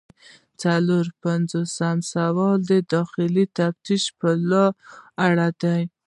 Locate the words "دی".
5.61-5.81